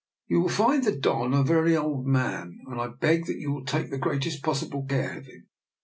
[0.29, 3.65] "You will find the Don a very old man, and I beg that you will
[3.65, 5.47] take the greatest pos sible care of him.